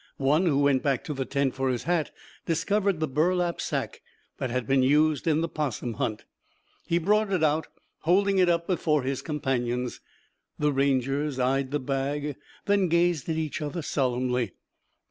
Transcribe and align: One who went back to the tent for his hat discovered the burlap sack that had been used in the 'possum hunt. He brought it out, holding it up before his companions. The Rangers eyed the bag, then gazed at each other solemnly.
One 0.17 0.47
who 0.47 0.57
went 0.57 0.81
back 0.81 1.03
to 1.03 1.13
the 1.13 1.25
tent 1.25 1.53
for 1.53 1.69
his 1.69 1.83
hat 1.83 2.09
discovered 2.47 2.99
the 2.99 3.07
burlap 3.07 3.61
sack 3.61 4.01
that 4.39 4.49
had 4.49 4.65
been 4.65 4.81
used 4.81 5.27
in 5.27 5.41
the 5.41 5.47
'possum 5.47 5.93
hunt. 5.93 6.25
He 6.87 6.97
brought 6.97 7.31
it 7.31 7.43
out, 7.43 7.67
holding 7.99 8.39
it 8.39 8.49
up 8.49 8.65
before 8.65 9.03
his 9.03 9.21
companions. 9.21 10.01
The 10.57 10.73
Rangers 10.73 11.37
eyed 11.37 11.69
the 11.69 11.79
bag, 11.79 12.35
then 12.65 12.87
gazed 12.87 13.29
at 13.29 13.35
each 13.35 13.61
other 13.61 13.83
solemnly. 13.83 14.53